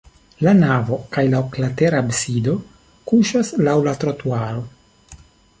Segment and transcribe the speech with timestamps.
[0.45, 2.57] La navo kaj la oklatera absido
[3.13, 4.69] kuŝas laŭ la trotuaro.